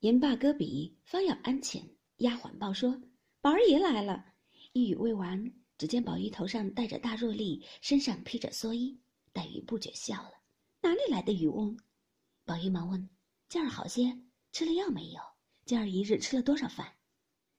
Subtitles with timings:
[0.00, 1.82] 言罢戈笔，方要安寝，
[2.18, 3.02] 丫鬟报说
[3.42, 4.24] ：“宝儿爷来了。”
[4.72, 8.96] 一语未完，只见宝玉头上戴着大箬笠，身上披着蓑衣。
[9.32, 10.30] 黛玉不觉笑了
[10.82, 11.76] ：“哪里来的渔翁？”
[12.46, 13.10] 宝玉忙问
[13.50, 14.16] ：“今儿好些？
[14.52, 15.20] 吃了药没有？
[15.64, 16.94] 今儿一日吃了多少饭？”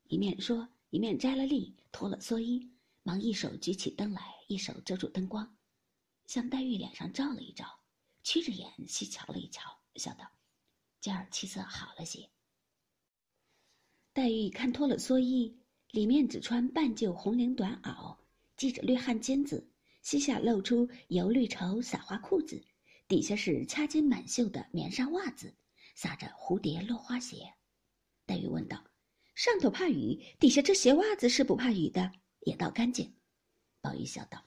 [0.07, 2.71] 一面说，一面摘了笠，脱了蓑衣，
[3.03, 5.57] 忙一手举起灯来，一手遮住灯光，
[6.25, 7.65] 向黛玉脸上照了一照，
[8.23, 10.25] 屈着眼细瞧了一瞧，笑道
[10.99, 12.29] ：“今儿气色好了些。”
[14.13, 15.57] 黛玉看脱了蓑衣，
[15.91, 18.17] 里面只穿半旧红绫短袄，
[18.57, 19.69] 系着绿汗巾子，
[20.01, 22.63] 膝下露出油绿绸撒花裤子，
[23.07, 25.53] 底下是掐金满袖的棉纱袜子，
[25.95, 27.53] 撒着蝴蝶落花鞋。
[28.25, 28.83] 黛玉问道。
[29.35, 32.11] 上头怕雨，底下这鞋袜子是不怕雨的，
[32.41, 33.15] 也倒干净。
[33.79, 34.43] 宝玉笑道：“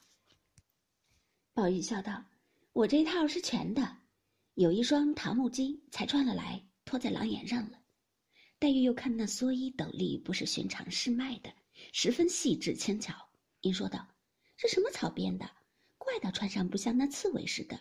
[1.55, 2.23] 宝玉笑道，
[2.75, 4.02] 我这套是全的，
[4.55, 7.81] 有一双桃木屐才穿了来，脱在廊檐上了。”
[8.59, 11.53] 黛玉又看那蓑衣斗笠不是寻常市卖的，
[11.93, 13.29] 十分细致轻巧，
[13.61, 14.07] 因说道
[14.57, 15.51] ：“这什么草编的？
[15.99, 17.79] 怪到穿上不像那刺猬似的。”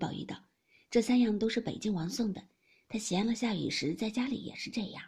[0.00, 0.36] 宝玉道
[0.90, 2.42] ：“这三样都是北京王送的，
[2.88, 5.02] 他闲了下雨时在家里也是这样。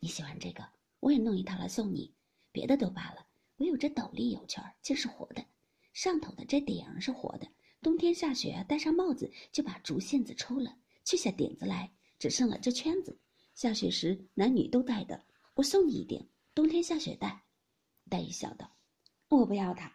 [0.00, 0.68] 你喜欢这个？”
[1.00, 2.12] 我也弄一套来送你，
[2.50, 3.24] 别的都罢了，
[3.58, 5.44] 唯有这斗笠有趣儿，竟是活的，
[5.92, 7.46] 上头的这顶是活的。
[7.88, 13.18] 冬天下雪，戴上帽子就把竹线子抽了，去下顶子来，只剩了这圈子。
[13.54, 15.24] 下雪时男女都戴的。
[15.54, 17.44] 我送你一顶，冬天下雪戴。
[18.10, 18.76] 黛玉笑道
[19.30, 19.90] ：“我不要它，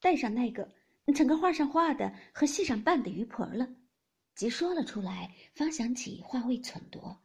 [0.00, 0.66] 戴上那个，
[1.14, 3.68] 成个画上画的和戏上扮的鱼婆了。”
[4.34, 7.22] 即说了出来，方想起话未忖夺。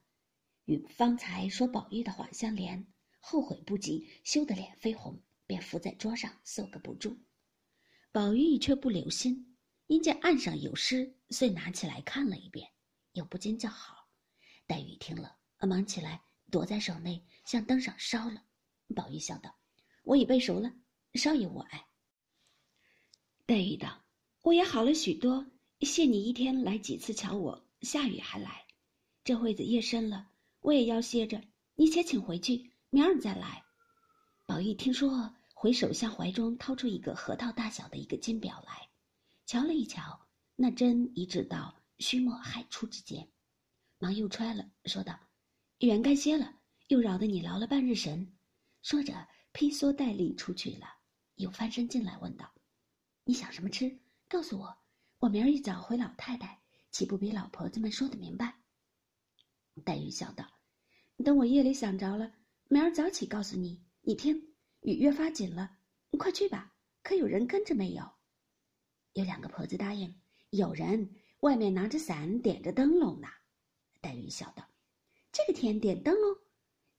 [0.66, 2.86] 与方才说宝玉的话相连，
[3.22, 7.17] 后悔不及，羞得脸绯红，便伏在桌上搜个不住。
[8.18, 12.68] 宝玉却不留心，因见案上有诗，遂拿起来看了一遍，
[13.12, 14.08] 又不禁叫好。
[14.66, 18.42] 黛玉听了，忙起来躲在手内，向灯上烧了。
[18.95, 19.56] 宝玉笑道
[20.02, 20.73] ：“我已背熟了，
[21.14, 21.86] 烧也我爱。”
[23.45, 24.04] 黛玉道
[24.42, 25.45] ：“我也好了许多，
[25.82, 28.66] 谢你一天来几次瞧我，下雨还来，
[29.23, 30.27] 这会子夜深了。”
[30.61, 31.39] 我也要歇着，
[31.76, 33.64] 你且请回去，明儿再来。
[34.48, 38.88] 宝玉听说，回首向怀中掏出一个核桃大小的一个金表来，
[39.48, 43.28] 瞧了一瞧，那针已指到须末亥初之间，
[43.98, 45.20] 忙又揣了，说道
[45.82, 46.54] ：“原该歇了，
[46.90, 48.38] 又扰得你劳了半日神。”
[48.84, 50.86] 说着，披蓑戴笠出去了，
[51.38, 52.54] 又翻身进来问道
[53.26, 54.00] ：“你想什么吃？
[54.30, 54.78] 告诉我，
[55.18, 58.60] 我明儿一早回老太太，岂不比老婆子们说的明白？”
[59.84, 60.45] 黛玉笑道。
[61.26, 62.32] 等我夜里想着了，
[62.70, 63.84] 明儿早起告诉你。
[64.02, 64.54] 你听，
[64.87, 65.80] 雨越发紧了，
[66.17, 66.73] 快去吧。
[67.03, 68.09] 可有人跟着没有？
[69.11, 70.15] 有两个婆子答应，
[70.52, 73.27] 有人外面拿着伞，点着灯笼呢。
[73.99, 74.65] 黛玉笑道
[75.33, 76.37] ：“这个天点灯笼？”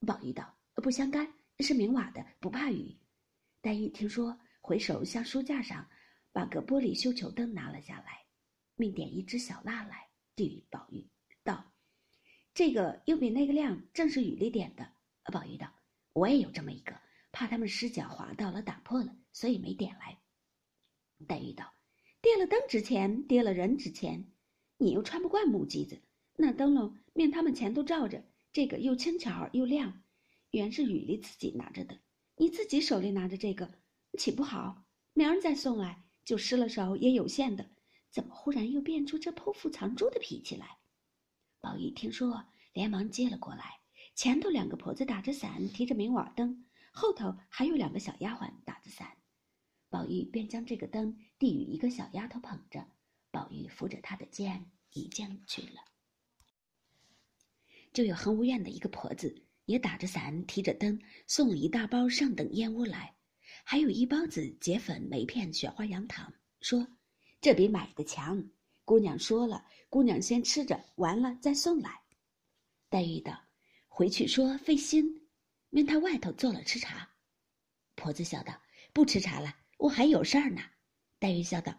[0.07, 0.55] 宝玉道
[0.85, 2.95] ：“不相干，是明瓦的，不怕雨。”
[3.63, 5.89] 黛玉听说，回首向书架上
[6.31, 8.23] 把个玻璃绣球灯拿了下来，
[8.75, 11.09] 命点一支小蜡来，递与宝玉
[11.43, 11.73] 道。
[12.53, 14.93] 这个又比那个亮，正是雨里点的。
[15.33, 15.73] 宝玉道
[16.13, 16.95] ：“我也有这么一个，
[17.39, 20.19] 怕他们失脚滑到了，打破了，所以没点来。”
[21.29, 21.73] 黛玉道
[22.21, 24.33] ：“跌了灯值钱，跌了人值钱。
[24.77, 26.03] 你又穿不惯木屐子，
[26.35, 30.03] 那灯笼面他们前头照着，这个又轻巧又亮，
[30.51, 31.97] 原是雨里自己拿着的。
[32.35, 33.73] 你自己手里拿着这个，
[34.19, 34.85] 岂不好？
[35.13, 37.71] 明儿再送来，就失了手也有限的。
[38.11, 40.79] 怎么忽然又变出这剖腹藏珠的脾气来？”
[41.63, 43.79] 宝玉听说，连忙接了过来。
[44.17, 46.65] 前头两个婆子打着伞，提着明瓦灯；
[46.99, 49.09] 后头还有两个小丫鬟打着伞。
[49.89, 52.85] 宝玉便将这个灯递与一个小丫头捧着，
[53.31, 55.81] 宝玉扶着她的肩，已经去了。
[57.93, 63.15] 就有恒芜院的一个婆子，也打着伞，提着灯，送了一大包上等烟雾来，
[63.63, 66.33] 还有一包子结粉、梅片、雪花羊糖，
[66.63, 66.85] 说
[67.41, 68.45] ：“这比买的强。”
[68.85, 72.03] 姑娘说了，姑娘先吃着，完了再送来。
[72.89, 73.41] 黛玉道
[73.87, 75.18] ：“回去说费心，
[75.71, 77.09] 命他外头做了吃茶。”
[77.97, 78.61] 婆子笑道
[78.93, 80.61] ：“不吃茶了，我还有事儿呢。”
[81.19, 81.75] 黛玉笑道：“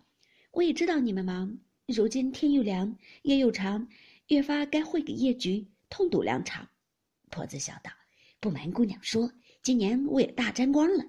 [0.51, 1.57] 我也知道你们忙，
[1.87, 3.87] 如今天又凉，夜又长，
[4.27, 6.69] 越发该会个夜局，痛赌两场。”
[7.31, 7.91] 婆子笑道
[8.39, 9.31] ：“不瞒姑娘说，
[9.63, 11.05] 今年我也大沾光了，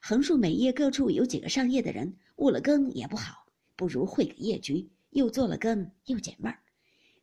[0.00, 3.46] 横竖每夜各处有几个上夜的人，误了更也不好，
[3.76, 6.58] 不如会个夜局。”又做了更，又解闷儿，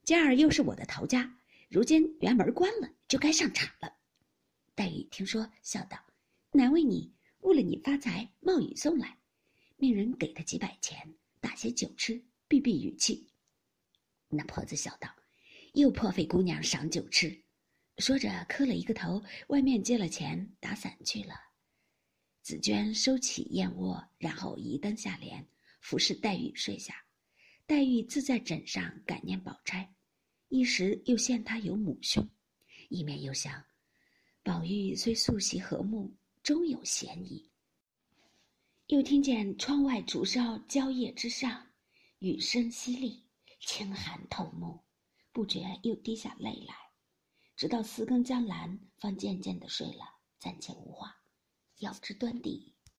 [0.05, 1.29] 今儿又是我的头家，
[1.67, 3.93] 如今园门关了，就该上场了。
[4.81, 6.03] 黛玉听说，笑道
[6.53, 9.15] ：“难为你，误了你发财，冒雨送来，
[9.77, 11.07] 命人给他几百钱，
[11.39, 13.27] 打些酒吃，避避雨气。”
[14.27, 15.07] 那婆子笑道
[15.73, 17.43] ：“又破费姑娘赏酒吃，
[17.99, 21.35] 说着磕了一个头，外面接了钱，打伞去了。
[22.41, 25.47] 紫娟收起燕窝，然后移灯下帘，
[25.79, 26.95] 服侍黛玉睡下。
[27.67, 29.93] 黛玉自在枕上感念宝钗，
[30.49, 32.27] 一时又羡她有母兄，
[32.89, 33.63] 一面又想，
[34.43, 36.11] 宝玉虽素习和睦，
[36.41, 37.51] 终有嫌疑。
[38.87, 41.67] 又听见窗外竹梢蕉叶之上，
[42.17, 43.21] 雨声淅沥，
[43.59, 44.83] 清寒透目，
[45.31, 46.75] 不觉又滴下泪来。
[47.55, 50.03] 直到四更将阑，方渐渐的睡了，
[50.39, 51.15] 暂且无话。
[51.77, 52.75] 要知端底。